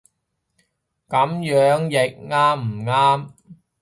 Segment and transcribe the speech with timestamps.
[1.07, 3.31] 噉樣譯啱唔啱